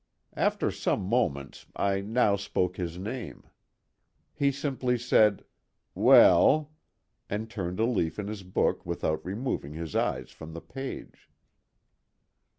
After 0.35 0.71
some 0.71 1.03
moments 1.03 1.67
I 1.75 2.01
now 2.01 2.35
spoke 2.35 2.75
his 2.77 2.97
name. 2.97 3.43
He 4.33 4.51
simply 4.51 4.97
said, 4.97 5.43
"Well," 5.93 6.71
and 7.29 7.47
turned 7.51 7.79
a 7.79 7.85
leaf 7.85 8.17
in 8.17 8.25
his 8.27 8.41
book 8.41 8.83
without 8.83 9.23
removing 9.23 9.73
his 9.73 9.95
eyes 9.95 10.31
from 10.31 10.53
the 10.53 10.59
page. 10.61 11.29